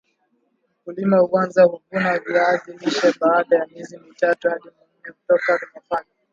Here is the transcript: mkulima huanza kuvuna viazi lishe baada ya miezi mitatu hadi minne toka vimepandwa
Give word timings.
mkulima 0.81 1.17
huanza 1.17 1.67
kuvuna 1.69 2.19
viazi 2.19 2.73
lishe 2.73 3.13
baada 3.19 3.57
ya 3.57 3.67
miezi 3.67 3.97
mitatu 3.97 4.49
hadi 4.49 4.63
minne 4.65 5.17
toka 5.27 5.57
vimepandwa 5.57 6.13